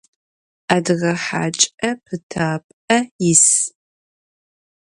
[0.75, 3.47] Adıge haç'e pıtap'e yis.